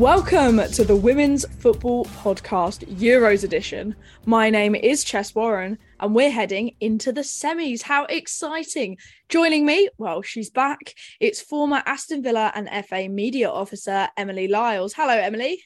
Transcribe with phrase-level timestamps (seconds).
[0.00, 3.94] Welcome to the Women's Football Podcast Euros edition.
[4.24, 7.82] My name is Chess Warren and we're heading into the semis.
[7.82, 8.96] How exciting!
[9.28, 10.94] Joining me, well, she's back.
[11.20, 14.94] It's former Aston Villa and FA media officer Emily Liles.
[14.94, 15.64] Hello, Emily.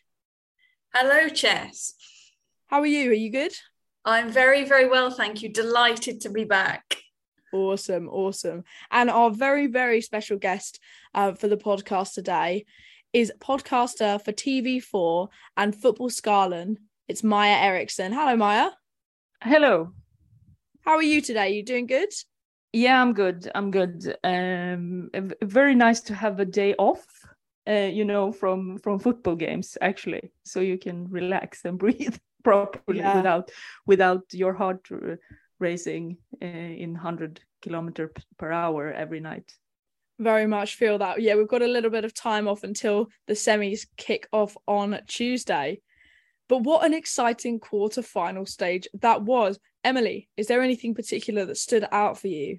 [0.93, 1.95] Hello, Chess.
[2.67, 3.11] How are you?
[3.11, 3.53] Are you good?
[4.05, 5.49] I'm very, very well, thank you.
[5.49, 6.97] Delighted to be back.
[7.53, 8.65] Awesome, awesome.
[8.91, 10.81] And our very, very special guest
[11.15, 12.65] uh, for the podcast today
[13.15, 16.79] is podcaster for TV4 and Football Skallen.
[17.07, 18.13] It's Maya Eriksson.
[18.13, 18.71] Hello, Maya.
[19.41, 19.93] Hello.
[20.81, 21.51] How are you today?
[21.51, 22.09] You doing good?
[22.73, 23.49] Yeah, I'm good.
[23.55, 24.17] I'm good.
[24.25, 27.07] Um, very nice to have a day off.
[27.67, 32.99] Uh, you know, from from football games actually, so you can relax and breathe properly
[32.99, 33.17] yeah.
[33.17, 33.51] without
[33.87, 34.87] without your heart
[35.61, 39.51] racing uh, in hundred kilometer per hour every night
[40.19, 41.21] very much feel that.
[41.21, 45.01] Yeah, we've got a little bit of time off until the semis kick off on
[45.07, 45.81] Tuesday.
[46.49, 49.59] But what an exciting quarter final stage that was.
[49.83, 52.59] Emily, is there anything particular that stood out for you?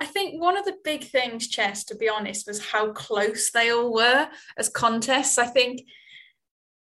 [0.00, 3.70] I think one of the big things, Chess, to be honest, was how close they
[3.70, 5.38] all were as contests.
[5.38, 5.82] I think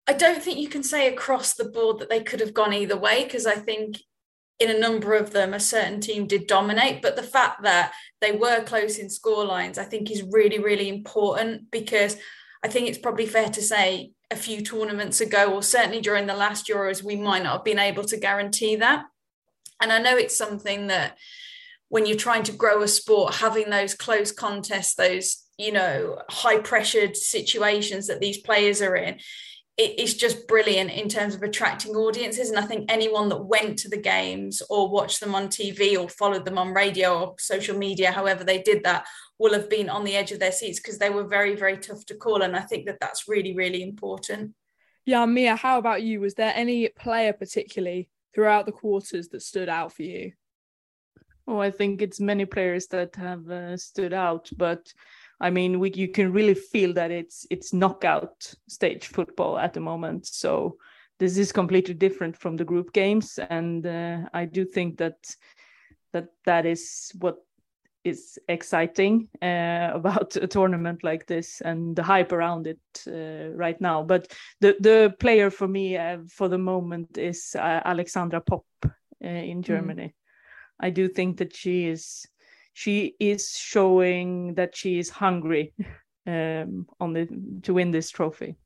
[0.07, 2.97] I don't think you can say across the board that they could have gone either
[2.97, 3.99] way because I think
[4.61, 7.03] in a number of them, a certain team did dominate.
[7.03, 10.89] But the fact that they were close in score lines, I think, is really, really
[10.89, 12.17] important because
[12.65, 16.35] I think it's probably fair to say a few tournaments ago, or certainly during the
[16.35, 19.05] last Euros, we might not have been able to guarantee that.
[19.81, 21.19] And I know it's something that
[21.89, 26.59] when you're trying to grow a sport, having those close contests, those you know high
[26.59, 29.19] pressured situations that these players are in
[29.77, 32.49] it's just brilliant in terms of attracting audiences.
[32.49, 36.09] And I think anyone that went to the games or watched them on TV or
[36.09, 39.05] followed them on radio or social media, however they did that,
[39.39, 42.07] will have been on the edge of their seats because they were very, very tough
[42.07, 42.43] to call.
[42.43, 44.55] And I think that that's really, really important.
[45.05, 46.21] Yeah, Mia, how about you?
[46.21, 50.33] Was there any player particularly throughout the quarters that stood out for you?
[51.47, 54.93] Oh, I think it's many players that have uh, stood out, but
[55.45, 59.81] I mean, we, you can really feel that it's it's knockout stage football at the
[59.81, 60.25] moment.
[60.27, 60.79] So
[61.19, 65.19] this is completely different from the group games, and uh, I do think that
[66.15, 67.37] that that is what
[68.05, 73.79] is exciting uh, about a tournament like this and the hype around it uh, right
[73.83, 74.03] now.
[74.03, 74.33] But
[74.63, 78.89] the the player for me uh, for the moment is uh, Alexandra Popp uh,
[79.29, 79.67] in mm.
[79.67, 80.07] Germany.
[80.07, 80.87] Mm.
[80.87, 82.27] I do think that she is
[82.75, 85.73] she is showing that she is hungry
[86.27, 87.27] um, on the
[87.63, 88.57] to win this trophy.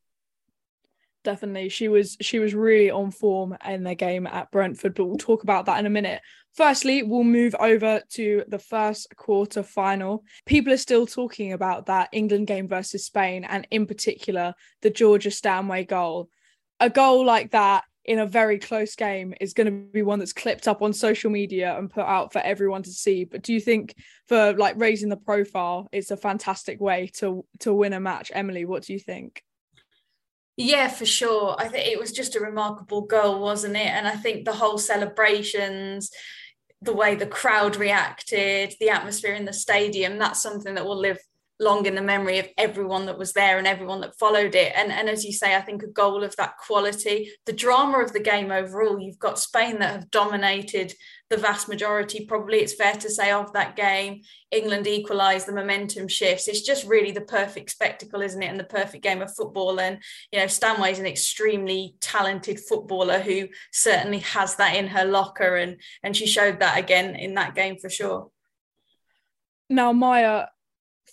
[1.24, 5.18] Definitely, she was she was really on form in their game at Brentford, but we'll
[5.18, 6.22] talk about that in a minute.
[6.54, 10.24] Firstly, we'll move over to the first quarter final.
[10.46, 15.30] People are still talking about that England game versus Spain, and in particular the Georgia
[15.30, 16.30] Stanway goal.
[16.80, 20.32] A goal like that in a very close game is going to be one that's
[20.32, 23.60] clipped up on social media and put out for everyone to see but do you
[23.60, 23.94] think
[24.26, 28.64] for like raising the profile it's a fantastic way to to win a match emily
[28.64, 29.42] what do you think
[30.60, 31.54] yeah, for sure.
[31.56, 33.86] I think it was just a remarkable goal, wasn't it?
[33.86, 36.10] And I think the whole celebrations,
[36.82, 41.20] the way the crowd reacted, the atmosphere in the stadium, that's something that will live
[41.60, 44.72] long in the memory of everyone that was there and everyone that followed it.
[44.76, 48.12] And, and as you say, I think a goal of that quality, the drama of
[48.12, 50.94] the game overall, you've got Spain that have dominated
[51.30, 54.22] the vast majority, probably it's fair to say, of that game.
[54.50, 56.48] England equalised, the momentum shifts.
[56.48, 58.46] It's just really the perfect spectacle, isn't it?
[58.46, 59.78] And the perfect game of football.
[59.78, 59.98] And,
[60.32, 65.56] you know, Stanway is an extremely talented footballer who certainly has that in her locker.
[65.56, 68.30] And, and she showed that again in that game for sure.
[69.68, 70.46] Now, Maja,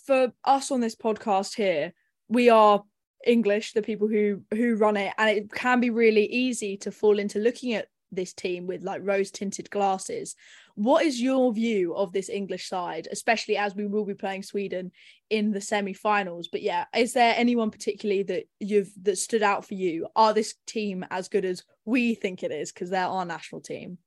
[0.06, 1.92] for us on this podcast here,
[2.28, 2.82] we are
[3.26, 7.18] English, the people who who run it, and it can be really easy to fall
[7.18, 10.36] into looking at this team with like rose tinted glasses.
[10.76, 14.92] What is your view of this English side, especially as we will be playing Sweden
[15.30, 16.48] in the semi-finals?
[16.48, 20.06] But yeah, is there anyone particularly that you've that stood out for you?
[20.14, 22.72] Are this team as good as we think it is?
[22.72, 23.98] Because they're our national team.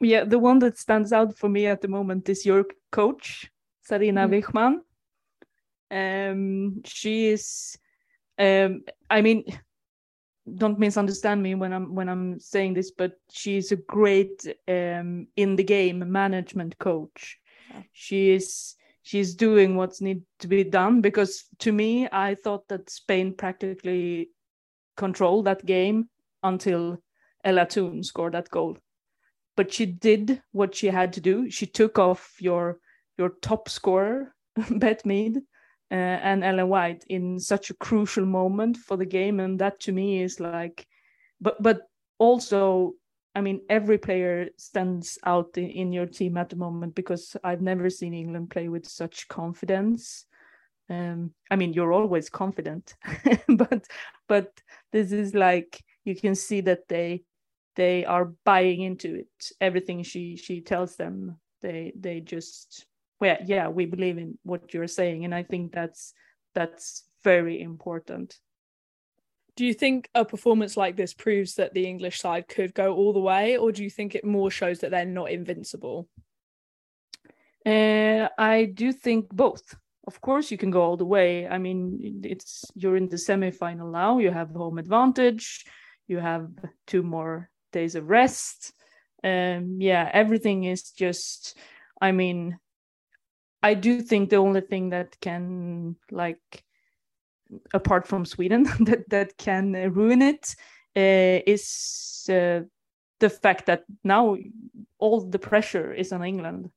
[0.00, 3.50] Yeah, the one that stands out for me at the moment is your coach,
[3.88, 4.42] Sarina mm.
[4.42, 4.80] Wiegman.
[5.90, 7.78] Um, she is,
[8.38, 9.44] um, I mean,
[10.56, 15.56] don't misunderstand me when I'm when I'm saying this, but she's a great um, in
[15.56, 17.38] the game management coach.
[17.70, 17.82] Yeah.
[17.92, 22.90] She is she's doing what's need to be done because to me, I thought that
[22.90, 24.30] Spain practically
[24.96, 26.08] controlled that game
[26.42, 26.98] until
[27.44, 28.76] Ella Toone scored that goal.
[29.56, 31.50] But she did what she had to do.
[31.50, 32.78] She took off your
[33.16, 34.34] your top scorer,
[34.70, 35.38] Beth Mead,
[35.90, 39.92] uh, and Ellen White in such a crucial moment for the game, and that to
[39.92, 40.86] me is like,
[41.40, 41.82] but but
[42.18, 42.92] also,
[43.34, 47.62] I mean, every player stands out in, in your team at the moment because I've
[47.62, 50.26] never seen England play with such confidence.
[50.90, 52.94] Um, I mean, you're always confident,
[53.48, 53.86] but
[54.26, 54.60] but
[54.92, 57.22] this is like you can see that they
[57.76, 59.52] they are buying into it.
[59.60, 62.86] Everything she she tells them, they they just
[63.20, 66.14] well yeah we believe in what you're saying and i think that's
[66.54, 68.36] that's very important.
[69.56, 73.12] Do you think a performance like this proves that the english side could go all
[73.12, 76.08] the way or do you think it more shows that they're not invincible?
[77.66, 79.74] Uh, i do think both.
[80.06, 81.46] Of course you can go all the way.
[81.46, 84.18] I mean it's you're in the semi-final now.
[84.18, 85.66] You have home advantage.
[86.06, 86.48] You have
[86.86, 88.72] two more days of rest.
[89.24, 91.58] Um yeah everything is just
[92.00, 92.58] i mean
[93.62, 96.64] I do think the only thing that can like
[97.72, 100.54] apart from Sweden that that can ruin it
[100.96, 102.60] uh, is uh,
[103.20, 104.36] the fact that now
[104.98, 106.70] all the pressure is on England.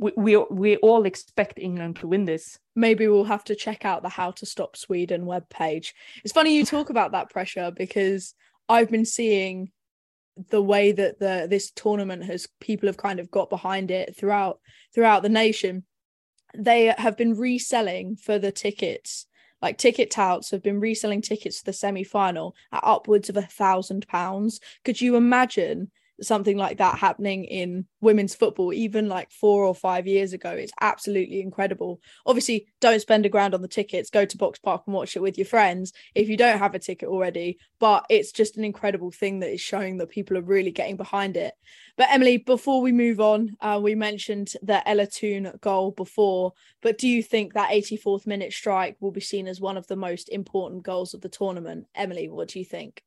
[0.00, 2.58] We, we we all expect England to win this.
[2.76, 5.92] Maybe we'll have to check out the How to Stop Sweden webpage.
[6.22, 8.34] It's funny you talk about that pressure because
[8.68, 9.72] I've been seeing
[10.50, 14.60] the way that the this tournament has people have kind of got behind it throughout
[14.94, 15.84] throughout the nation
[16.56, 19.26] they have been reselling for the tickets
[19.60, 24.06] like ticket touts have been reselling tickets to the semi-final at upwards of a thousand
[24.06, 24.60] pounds.
[24.84, 30.06] Could you imagine something like that happening in women's football even like four or five
[30.06, 32.00] years ago it's absolutely incredible.
[32.26, 34.10] Obviously don't spend a grand on the tickets.
[34.10, 36.78] Go to box park and watch it with your friends if you don't have a
[36.78, 37.58] ticket already.
[37.78, 41.36] But it's just an incredible thing that is showing that people are really getting behind
[41.36, 41.54] it.
[41.96, 46.52] But emily before we move on uh, we mentioned the ella toone goal before.
[46.82, 49.96] But do you think that 84th minute strike will be seen as one of the
[49.96, 51.86] most important goals of the tournament?
[51.94, 53.02] Emily what do you think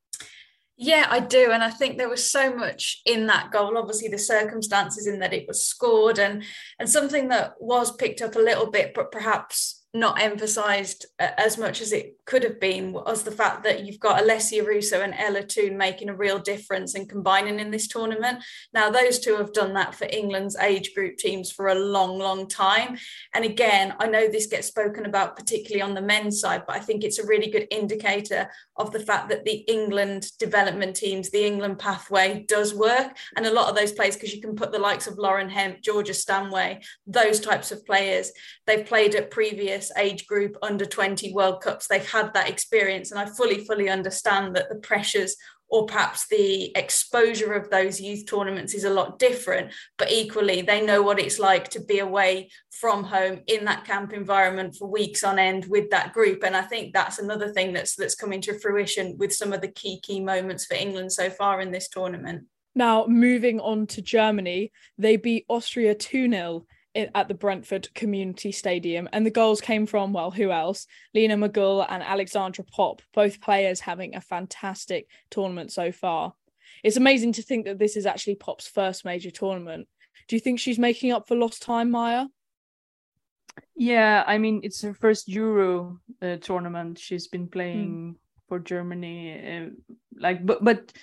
[0.77, 1.51] yeah, I do.
[1.51, 3.77] And I think there was so much in that goal.
[3.77, 6.43] Obviously, the circumstances in that it was scored and
[6.79, 11.57] and something that was picked up a little bit, but perhaps not emphasized uh, as
[11.57, 15.13] much as it could have been was the fact that you've got Alessia Russo and
[15.17, 18.41] Ella Toone making a real difference and combining in this tournament.
[18.73, 22.47] Now, those two have done that for England's age group teams for a long, long
[22.47, 22.97] time.
[23.33, 26.79] And again, I know this gets spoken about particularly on the men's side, but I
[26.79, 31.45] think it's a really good indicator of the fact that the England development teams, the
[31.45, 33.17] England pathway does work.
[33.35, 35.81] And a lot of those players, because you can put the likes of Lauren Hemp,
[35.81, 38.31] Georgia Stanway, those types of players,
[38.65, 41.87] they've played at previous age group under 20 World Cups.
[41.87, 43.11] They've had that experience.
[43.11, 45.35] And I fully, fully understand that the pressures
[45.71, 50.85] or perhaps the exposure of those youth tournaments is a lot different but equally they
[50.85, 55.23] know what it's like to be away from home in that camp environment for weeks
[55.23, 58.59] on end with that group and i think that's another thing that's that's coming to
[58.59, 62.43] fruition with some of the key key moments for england so far in this tournament
[62.75, 66.65] now moving on to germany they beat austria 2-0
[66.95, 69.07] at the Brentford Community Stadium.
[69.13, 70.87] And the goals came from, well, who else?
[71.13, 76.33] Lena Magull and Alexandra Popp, both players having a fantastic tournament so far.
[76.83, 79.87] It's amazing to think that this is actually Popp's first major tournament.
[80.27, 82.25] Do you think she's making up for lost time, Maya?
[83.75, 86.99] Yeah, I mean, it's her first Euro uh, tournament.
[86.99, 88.19] She's been playing mm.
[88.47, 89.33] for Germany.
[89.33, 89.69] Uh,
[90.17, 90.93] like, but, but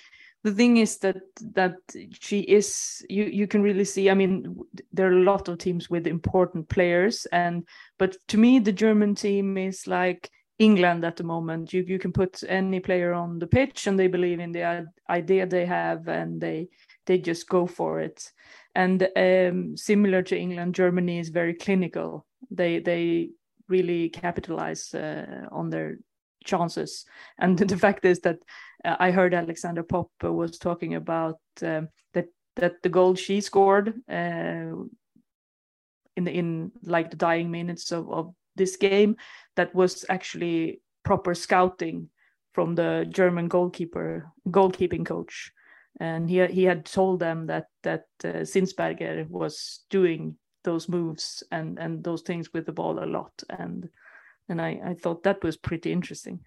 [0.43, 1.17] the thing is that
[1.53, 1.75] that
[2.11, 4.57] she is you you can really see i mean
[4.93, 7.67] there are a lot of teams with important players and
[7.97, 10.29] but to me the german team is like
[10.59, 11.73] england at the moment.
[11.73, 15.47] You you can put any player on the pitch and they believe in the idea
[15.47, 16.67] they have and they
[17.05, 18.31] they just go for it.
[18.75, 22.25] And um, similar to england germany is very clinical.
[22.51, 23.29] They they
[23.67, 25.97] really capitalize uh, on their
[26.43, 27.05] chances.
[27.37, 28.39] And the fact is that
[28.85, 33.93] uh, I heard Alexander Popp was talking about um, that that the goal she scored
[34.09, 34.73] uh,
[36.15, 39.15] in the, in like the dying minutes of, of this game
[39.55, 42.09] that was actually proper scouting
[42.53, 45.51] from the German goalkeeper goalkeeping coach
[45.99, 51.79] and he he had told them that that uh, Zinsberger was doing those moves and
[51.79, 53.89] and those things with the ball a lot and
[54.47, 56.39] and I I thought that was pretty interesting.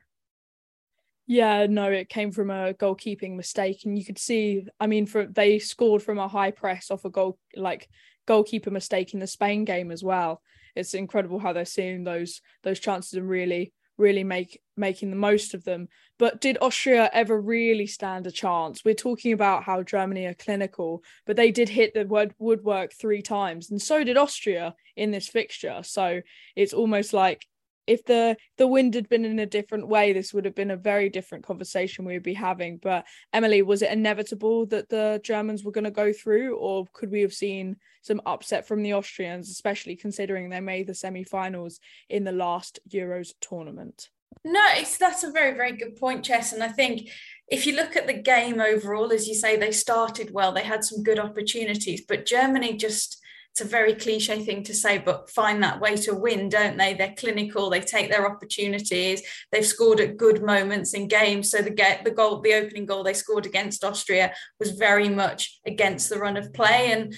[1.33, 4.67] Yeah, no, it came from a goalkeeping mistake, and you could see.
[4.79, 7.89] I mean, for they scored from a high press off a goal, like
[8.27, 10.43] goalkeeper mistake in the Spain game as well.
[10.77, 15.55] It's incredible how they're seeing those those chances and really, really make making the most
[15.55, 15.89] of them.
[16.19, 18.85] But did Austria ever really stand a chance?
[18.85, 23.71] We're talking about how Germany are clinical, but they did hit the woodwork three times,
[23.71, 25.81] and so did Austria in this fixture.
[25.83, 26.21] So
[26.57, 27.47] it's almost like
[27.87, 30.77] if the the wind had been in a different way this would have been a
[30.77, 32.79] very different conversation we would be having.
[32.79, 37.11] But emily was it inevitable that the germans were going to go through or could
[37.11, 42.25] we have seen some upset from the austrians especially considering they made the semi-finals in
[42.25, 44.09] the last euros tournament?
[44.45, 47.09] No it's that's a very very good point chess and i think
[47.49, 50.85] if you look at the game overall as you say they started well they had
[50.85, 53.23] some good opportunities but germany just
[53.53, 56.95] it's a very cliche thing to say, but find that way to win, don't they?
[56.95, 61.51] They're clinical, they take their opportunities, they've scored at good moments in games.
[61.51, 65.61] So the get the goal, the opening goal they scored against Austria was very much
[65.67, 66.93] against the run of play.
[66.93, 67.15] And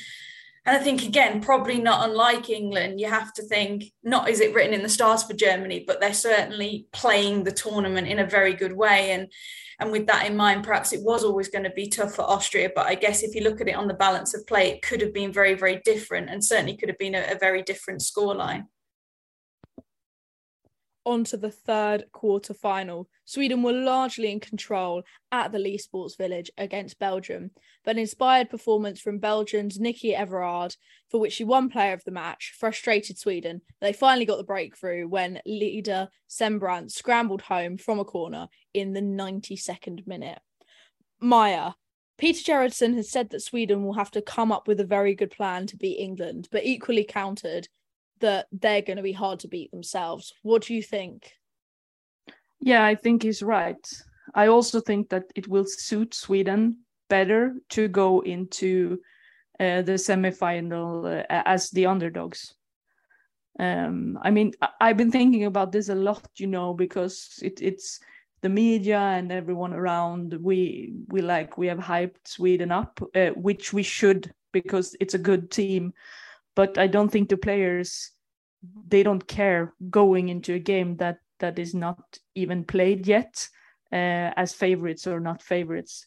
[0.66, 4.54] and I think again, probably not unlike England, you have to think not is it
[4.54, 8.54] written in the stars for Germany, but they're certainly playing the tournament in a very
[8.54, 9.12] good way.
[9.12, 9.30] And
[9.80, 12.70] and with that in mind, perhaps it was always going to be tough for Austria.
[12.74, 15.00] But I guess if you look at it on the balance of play, it could
[15.00, 18.64] have been very, very different and certainly could have been a, a very different scoreline
[21.04, 23.08] on to the third quarter final.
[23.24, 27.50] Sweden were largely in control at the Leigh Sports Village against Belgium,
[27.84, 30.76] but an inspired performance from Belgium's Nicky Evrard,
[31.08, 33.60] for which she won player of the match, frustrated Sweden.
[33.80, 39.00] They finally got the breakthrough when Linda Sembrant scrambled home from a corner in the
[39.00, 40.40] 92nd minute.
[41.20, 41.74] Maja,
[42.16, 45.30] Peter Gerhardsson has said that Sweden will have to come up with a very good
[45.30, 47.68] plan to beat England, but equally countered
[48.24, 50.32] that they're going to be hard to beat themselves.
[50.42, 51.32] What do you think?
[52.60, 53.86] Yeah, I think he's right.
[54.34, 56.78] I also think that it will suit Sweden
[57.10, 58.98] better to go into
[59.60, 62.54] uh, the semi-final uh, as the underdogs.
[63.60, 67.60] Um, I mean, I- have been thinking about this a lot, you know, because it,
[67.60, 68.00] it's
[68.40, 70.34] the media and everyone around.
[70.40, 75.18] We we like we have hyped Sweden up, uh, which we should because it's a
[75.30, 75.92] good team.
[76.56, 78.13] But I don't think the players
[78.86, 83.48] they don't care going into a game that that is not even played yet
[83.92, 86.06] uh, as favorites or not favorites.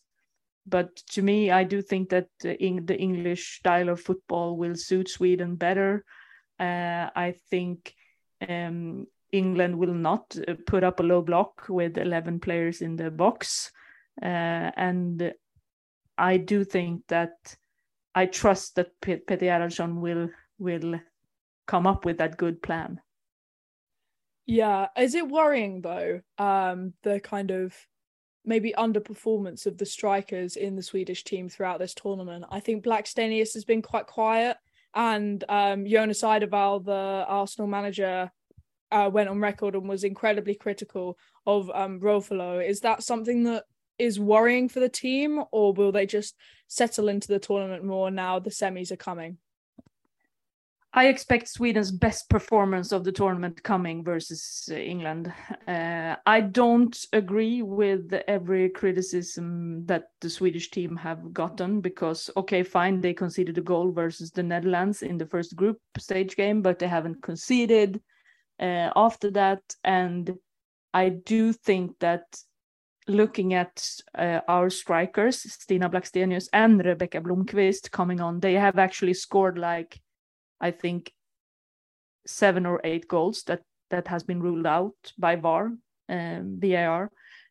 [0.66, 5.10] But to me i do think that the, the english style of football will suit
[5.10, 6.04] sweden better.
[6.60, 7.94] Uh, i think
[8.50, 13.12] um, england will not uh, put up a low block with 11 players in the
[13.12, 13.72] box.
[14.22, 15.34] Uh, and
[16.18, 17.56] i do think that
[18.16, 21.00] i trust that Peter Gerhardsson will will
[21.68, 23.00] come up with that good plan.
[24.46, 26.22] Yeah, is it worrying though?
[26.38, 27.76] Um, the kind of
[28.46, 32.46] maybe underperformance of the strikers in the Swedish team throughout this tournament.
[32.50, 34.56] I think Blackstenius has been quite quiet,
[34.96, 38.32] and um, Jonas Eidevall, the Arsenal manager,
[38.90, 42.66] uh, went on record and was incredibly critical of um, Rolfö.
[42.66, 43.66] Is that something that
[44.00, 46.36] is worrying for the team, or will they just
[46.68, 49.40] settle into the tournament more now the semis are coming?
[50.98, 55.32] I expect Sweden's best performance of the tournament coming versus uh, England.
[55.68, 62.64] Uh, I don't agree with every criticism that the Swedish team have gotten because, okay,
[62.64, 66.80] fine, they conceded a goal versus the Netherlands in the first group stage game, but
[66.80, 68.02] they haven't conceded
[68.60, 69.62] uh, after that.
[69.84, 70.34] And
[70.96, 72.24] I do think that
[73.08, 73.88] looking at
[74.18, 80.00] uh, our strikers, Stina Blackstenius and Rebecca Blomqvist coming on, they have actually scored like
[80.60, 81.12] I think
[82.26, 85.72] seven or eight goals that that has been ruled out by VAR,
[86.10, 87.10] um, VAR.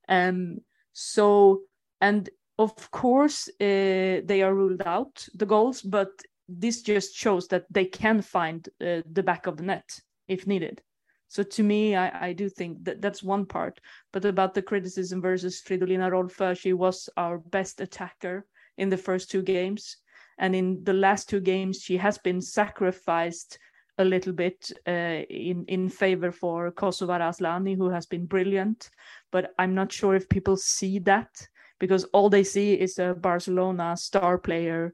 [0.09, 0.59] Um,
[0.93, 1.63] so
[2.01, 6.11] and of course uh, they are ruled out the goals, but
[6.49, 9.89] this just shows that they can find uh, the back of the net
[10.29, 10.83] if needed.
[11.29, 13.81] So to me, I, I do think that that's one part.
[14.13, 18.47] But about the criticism versus Fridolina Rolfö, she was our best attacker
[18.79, 19.97] in the first two games
[20.39, 23.59] and in the last two games she has been sacrificed
[23.99, 28.91] a little bit uh, in in favor for Kosovare Asllani, who has been brilliant.
[29.33, 31.31] But I'm not sure if people see that
[31.79, 34.93] because all they see is a Barcelona star player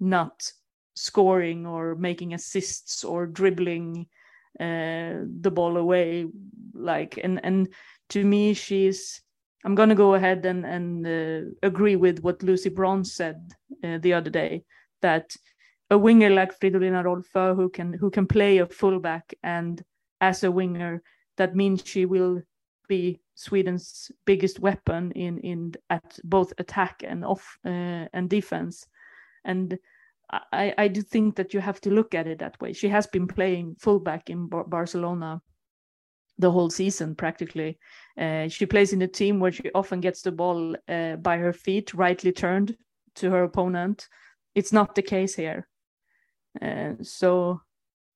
[0.00, 0.50] not
[0.94, 4.06] scoring or making assists or dribbling
[4.60, 6.26] uh, the ball away.
[6.74, 7.68] Like and and
[8.10, 9.22] to me, she's.
[9.64, 13.52] I'm gonna go ahead and and uh, agree with what Lucy Bronze said
[13.84, 14.64] uh, the other day
[15.02, 15.36] that
[15.90, 19.82] a winger like Fridolina Rolfö who can who can play a fullback and
[20.20, 21.02] as a winger
[21.36, 22.40] that means she will
[22.88, 28.86] be Sweden's biggest weapon in in at both attack and off uh, and defense
[29.44, 29.78] and
[30.52, 32.72] I, I do think that you have to look at it that way.
[32.72, 35.42] She has been playing fullback in Bar- Barcelona
[36.38, 37.78] the whole season practically.
[38.18, 41.52] Uh, she plays in a team where she often gets the ball uh, by her
[41.52, 42.76] feet, rightly turned
[43.16, 44.08] to her opponent,
[44.54, 45.68] it's not the case here.
[46.60, 47.60] Uh, so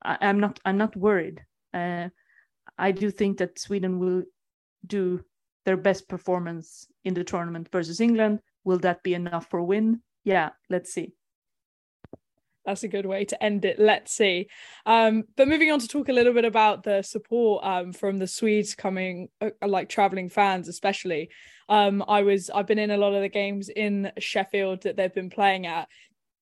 [0.03, 1.45] I, am not I'm not worried.
[1.73, 2.09] Uh,
[2.79, 4.25] I do think that Sweden will
[4.87, 5.25] do
[5.65, 8.41] their best performance in the tournament versus England.
[8.65, 10.01] Will that be enough for win?
[10.25, 11.13] Yeah, let's see.
[12.65, 13.79] That's a good way to end it.
[13.79, 14.49] Let's see.
[14.85, 18.27] Um, but moving on to talk a little bit about the support um, from the
[18.27, 21.31] Swedes coming, uh, like traveling fans, especially.
[21.69, 25.15] Um, I was I've been in a lot of the games in Sheffield that they've
[25.15, 25.89] been playing at.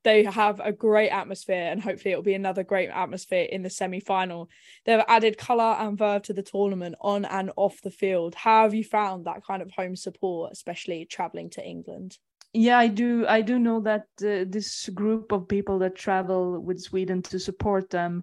[0.05, 4.51] They have a great atmosphere, and hopefully it'll be another great atmosphere in the semi-final.
[4.85, 8.35] They've added colour and verve to the tournament on and off the field.
[8.35, 12.19] How have you found that kind of home support, especially traveling to England?
[12.55, 16.81] yeah i do i do know that uh, this group of people that travel with
[16.81, 18.23] sweden to support them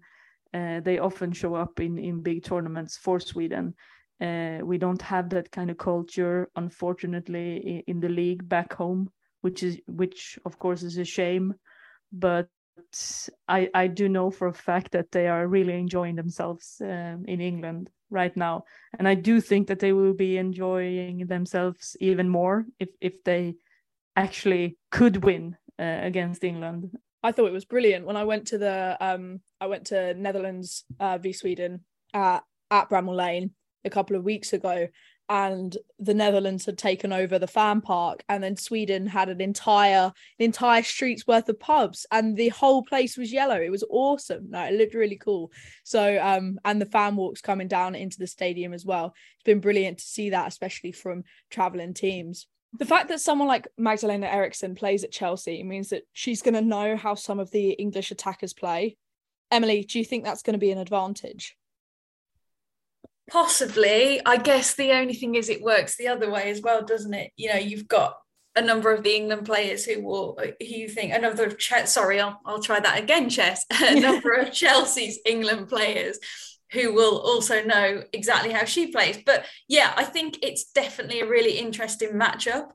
[0.54, 3.76] uh, they often show up in in big tournaments for sweden
[4.22, 9.10] uh, we don't have that kind of culture unfortunately in the league back home
[9.42, 11.54] which is which of course is a shame
[12.12, 12.48] but
[13.48, 17.40] i i do know for a fact that they are really enjoying themselves um, in
[17.40, 18.64] england right now
[18.98, 23.56] and i do think that they will be enjoying themselves even more if if they
[24.16, 26.92] actually could win uh, against England.
[27.24, 30.84] I thought it was brilliant when I went to the um I went to Netherlands
[31.00, 31.82] uh, v Sweden
[32.14, 33.52] at at Bramall Lane
[33.86, 34.88] a couple of weeks ago
[35.32, 40.12] and the Netherlands had taken over the fan park and then Sweden had an entire
[40.40, 43.56] an entire street's worth of pubs and the whole place was yellow.
[43.56, 44.50] It was awesome.
[44.50, 45.54] No it looked really cool.
[45.86, 49.14] So um and the fan walks coming down into the stadium as well.
[49.36, 52.48] It's been brilliant to see that especially from traveling teams.
[52.78, 56.62] The fact that someone like Magdalena Eriksson plays at Chelsea means that she's going to
[56.62, 58.98] know how some of the English attackers play.
[59.50, 61.56] Emily, do you think that's going to be an advantage?
[63.32, 64.20] Possibly.
[64.26, 67.32] I guess the only thing is it works the other way as well, doesn't it?
[67.38, 68.18] You know, you've got
[68.58, 72.20] a number of the England players who will who you think another of Ch- sorry
[72.20, 76.20] I'll, I'll try that again chess a number of Chelsea's England players
[76.74, 79.20] who will also know exactly how she plays.
[79.26, 82.72] But yeah, I think it's definitely a really interesting matchup.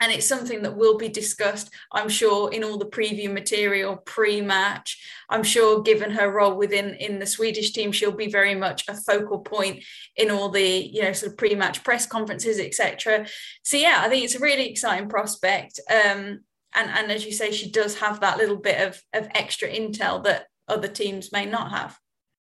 [0.00, 4.96] And it's something that will be discussed, I'm sure, in all the preview material pre-match.
[5.28, 8.94] I'm sure, given her role within in the Swedish team, she'll be very much a
[8.94, 9.82] focal point
[10.16, 13.26] in all the you know sort of pre-match press conferences, etc.
[13.62, 15.80] So yeah, I think it's a really exciting prospect.
[15.90, 16.40] Um,
[16.74, 20.22] and and as you say, she does have that little bit of of extra intel
[20.24, 21.98] that other teams may not have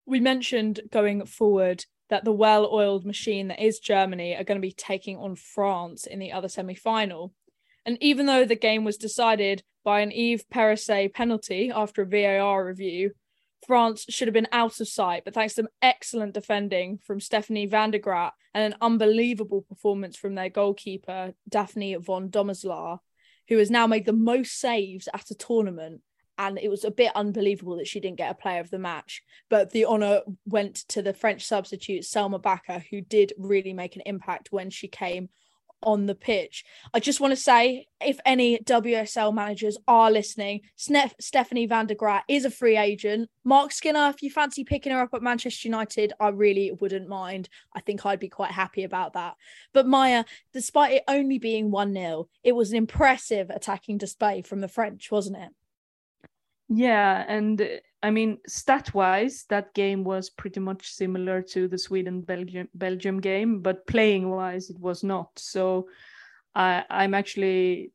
[0.06, 4.72] we mentioned going forward that the well-oiled machine that is Germany are going to be
[4.72, 7.34] taking on France in the other semi-final.
[7.86, 12.66] And even though the game was decided by an Eve Perisset penalty after a VAR
[12.66, 13.12] review,
[13.66, 15.24] France should have been out of sight.
[15.24, 20.18] But thanks to some excellent defending from Stefanie van der Gragt and an unbelievable performance
[20.18, 23.00] from their goalkeeper, Daphne van Domselaar,
[23.48, 26.02] who has now made the most saves at a tournament
[26.38, 29.24] and it was a bit unbelievable that she didn't get a player of the match.
[29.50, 34.02] But the honour went to the French substitute Selma Bacha, who did really make an
[34.06, 35.30] impact when she came
[35.86, 36.66] on the pitch.
[36.94, 42.24] I just want to say, if any WSL managers are listening, Stefanie van der Gragt
[42.28, 43.30] is a free agent.
[43.44, 47.48] Mark Skinner, if you fancy picking her up at Manchester United, I really wouldn't mind.
[47.74, 49.36] I think I'd be quite happy about that.
[49.72, 54.62] But Maya, despite it only being 1 0, it was an impressive attacking display from
[54.62, 55.50] the French, wasn't it?
[56.68, 57.62] Yeah, and
[58.06, 63.20] I mean, stat wise, that game was pretty much similar to the Sweden Belgium Belgium
[63.20, 65.30] game, but playing wise, it was not.
[65.38, 65.88] So
[66.54, 67.94] I I'm actually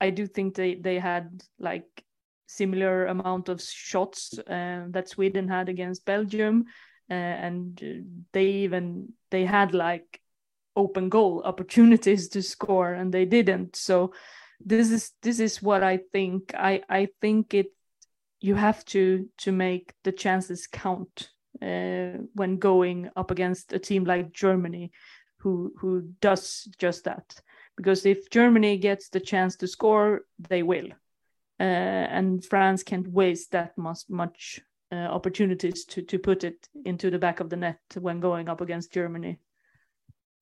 [0.00, 2.04] I do think they they had like
[2.46, 6.66] similar amount of shots uh, that Sweden had against Belgium,
[7.10, 10.20] uh, and uh, they even they had like
[10.76, 13.74] open goal opportunities to score, and they didn't.
[13.74, 14.12] So
[14.64, 16.54] this is this is what I think.
[16.54, 17.72] I I think it
[18.40, 24.04] you have to to make the chances count uh, when going up against a team
[24.04, 24.92] like Germany,
[25.38, 27.40] who who does just that.
[27.76, 30.88] Because if Germany gets the chance to score, they will,
[31.60, 34.60] uh, and France can't waste that much much
[34.92, 38.60] uh, opportunities to to put it into the back of the net when going up
[38.60, 39.38] against Germany.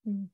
[0.06, 0.28] Mm.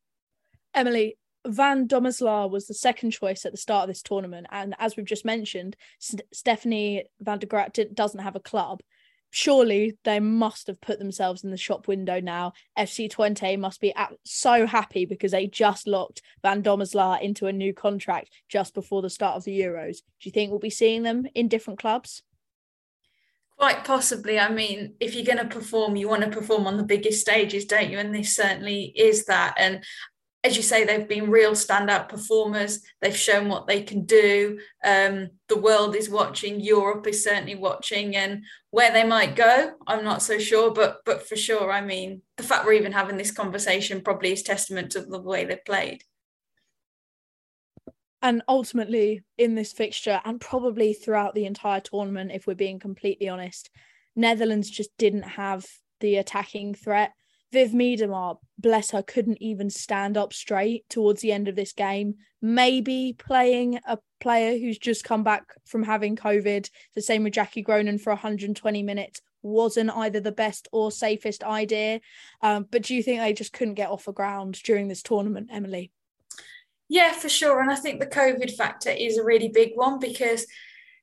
[0.75, 4.96] Emily, Van Domselaar was the second choice at the start of this tournament, and as
[4.96, 8.81] we've just mentioned, St- Stefanie Van der Gragt doesn't have a club.
[9.31, 12.52] Surely they must have put themselves in the shop window now.
[12.78, 17.72] FC Twente must be so happy because they just locked Van Domselaar into a new
[17.72, 19.96] contract just before the start of the Euros.
[19.96, 22.22] Do you think we'll be seeing them in different clubs?
[23.57, 24.38] Quite possibly.
[24.38, 27.64] I mean, if you're going to perform, you want to perform on the biggest stages,
[27.64, 27.98] don't you?
[27.98, 29.55] And this certainly is that.
[29.57, 29.83] And
[30.44, 32.81] as you say, they've been real standout performers.
[33.00, 34.59] They've shown what they can do.
[34.85, 36.61] Um, the world is watching.
[36.61, 40.72] Europe is certainly watching, and where they might go, I'm not so sure.
[40.72, 44.42] But but for sure, I mean, the fact we're even having this conversation probably is
[44.42, 46.02] testament to the way they played.
[48.20, 53.28] And ultimately, in this fixture, and probably throughout the entire tournament, if we're being completely
[53.28, 53.70] honest,
[54.14, 55.66] Netherlands just didn't have
[56.00, 57.12] the attacking threat.
[57.53, 62.15] Viv Miedema, bless her, couldn't even stand up straight towards the end of this game.
[62.41, 67.62] Maybe playing a player who's just come back from having COVID, the same with Jackie
[67.62, 72.01] Groenen for 120 minutes, wasn't either the best or safest idea.
[72.41, 75.51] Um, but do you think they just couldn't get off the ground during this tournament,
[75.53, 75.91] Emily?
[76.88, 77.61] Yeah, for sure.
[77.61, 80.47] And I think the COVID factor is a really big one because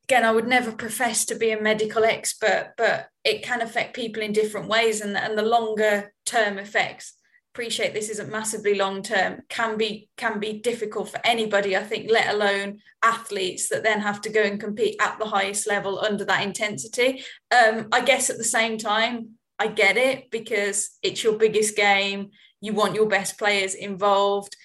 [0.10, 4.24] again, I would never profess to be a medical expert, but it can affect people
[4.24, 5.02] in different ways.
[5.02, 7.14] And, and the longer term effects,
[7.54, 12.10] appreciate this isn't massively long term, can be can be difficult for anybody, I think,
[12.10, 16.26] let alone athletes that then have to go and compete at the highest level under
[16.26, 17.24] that intensity.
[17.52, 22.32] Um, I guess at the same time, I get it because it's your biggest game.
[22.62, 24.56] You want your best players involved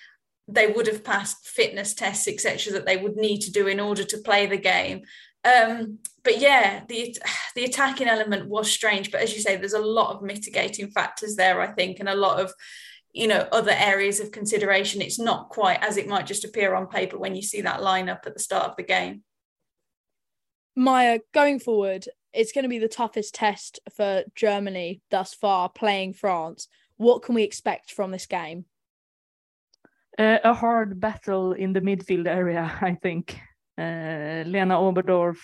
[0.46, 4.04] they would have passed fitness tests etc that they would need to do in order
[4.04, 5.00] to play the game
[5.44, 7.16] um, but yeah, the
[7.54, 9.10] the attacking element was strange.
[9.10, 12.14] But as you say, there's a lot of mitigating factors there, I think, and a
[12.14, 12.52] lot of
[13.12, 15.02] you know other areas of consideration.
[15.02, 18.26] It's not quite as it might just appear on paper when you see that lineup
[18.26, 19.22] at the start of the game.
[20.76, 26.14] Maya, going forward, it's going to be the toughest test for Germany thus far playing
[26.14, 26.68] France.
[26.96, 28.64] What can we expect from this game?
[30.18, 33.40] Uh, a hard battle in the midfield area, I think.
[33.76, 35.38] Uh, Lena Oberdorf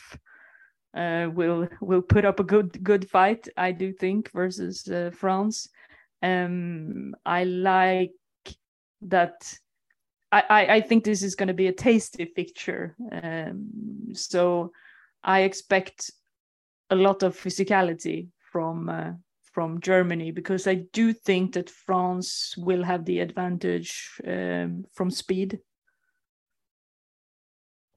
[0.95, 5.69] uh, will will put up a good good fight, I do think, versus uh, France.
[6.23, 8.13] Um, I like
[9.03, 9.55] that.
[10.33, 12.95] I, I, think this is going to be a tasty fixture.
[13.11, 14.71] Um, so
[15.25, 16.13] I expect
[16.91, 19.13] a lot of physicality from uh,
[19.53, 25.59] from Germany because I do think that France will have the advantage um, from speed.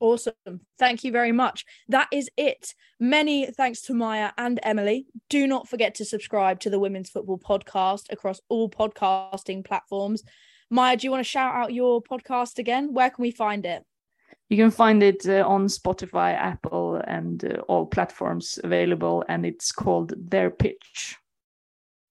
[0.03, 0.33] Awesome.
[0.77, 1.63] Thank you very much.
[1.87, 2.75] That is it.
[2.99, 5.07] Many thanks to Maya and Emily.
[5.29, 10.25] Do not forget to subscribe to the Women's Football Podcast across all podcasting platforms.
[10.69, 12.93] Maya, do you want to shout out your podcast again?
[12.93, 13.85] Where can we find it?
[14.49, 19.71] You can find it uh, on Spotify, Apple, and uh, all platforms available, and it's
[19.71, 21.15] called Their Pitch.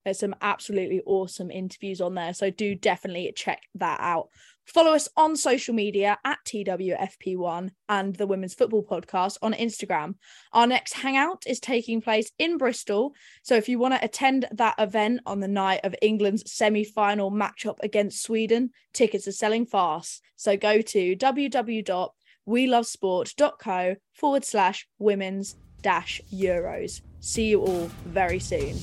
[0.07, 2.33] There's some absolutely awesome interviews on there.
[2.33, 4.28] So do definitely check that out.
[4.66, 10.16] Follow us on social media at TWFP1 and the Women's Football Podcast on Instagram.
[10.53, 13.14] Our next hangout is taking place in Bristol.
[13.42, 17.31] So if you want to attend that event on the night of England's semi final
[17.31, 20.22] matchup against Sweden, tickets are selling fast.
[20.37, 27.03] So go to www.welovesport.co forward slash women's dash euros.
[27.20, 28.79] See you all very soon.